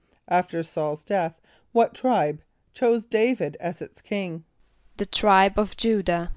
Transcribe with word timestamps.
= 0.00 0.26
After 0.26 0.58
S[a:]ul's 0.64 1.04
death 1.04 1.40
what 1.70 1.94
tribe 1.94 2.42
chose 2.74 3.06
D[=a]´vid 3.06 3.54
as 3.60 3.80
its 3.80 4.00
king? 4.02 4.42
=The 4.96 5.06
tribe 5.06 5.56
of 5.60 5.76
J[=u]´dah. 5.76 6.32